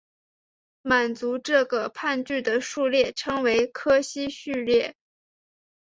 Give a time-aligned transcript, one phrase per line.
[0.81, 4.95] 满足这个判据的数列称为柯西序列。